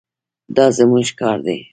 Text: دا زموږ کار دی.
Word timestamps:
دا 0.55 0.65
زموږ 0.77 1.07
کار 1.19 1.37
دی. 1.45 1.57